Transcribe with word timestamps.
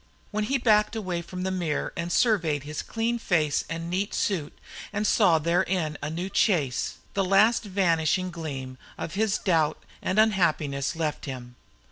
When 0.31 0.45
he 0.45 0.57
backed 0.57 0.95
away 0.95 1.21
from 1.21 1.43
the 1.43 1.51
mirror 1.51 1.93
and 1.95 2.11
surveyed 2.11 2.63
his 2.63 2.81
clean 2.81 3.19
face 3.19 3.65
and 3.69 3.87
neat 3.87 4.15
suit, 4.15 4.57
and 4.91 5.05
saw 5.05 5.37
therein 5.37 5.95
a 6.01 6.09
new 6.09 6.27
Chase, 6.27 6.95
the 7.13 7.23
last 7.23 7.65
vanishing 7.65 8.31
gleam 8.31 8.79
of 8.97 9.13
his 9.13 9.37
doubt 9.37 9.83
and 10.01 10.17
unhappiness 10.17 10.95
left 10.95 11.25
him. 11.25 11.55